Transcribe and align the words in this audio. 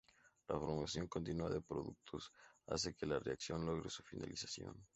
La 0.47 0.57
formación 0.57 1.07
continua 1.07 1.47
de 1.47 1.61
productos 1.61 2.33
hace 2.65 2.95
que 2.95 3.05
la 3.05 3.19
reacción 3.19 3.63
logre 3.67 3.87
su 3.91 4.01
finalización. 4.01 4.75